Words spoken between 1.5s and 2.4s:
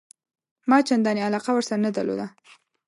ورسره نه درلوده.